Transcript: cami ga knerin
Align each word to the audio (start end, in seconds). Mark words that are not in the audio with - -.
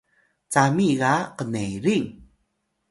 cami 0.53 0.89
ga 0.99 1.13
knerin 1.39 2.05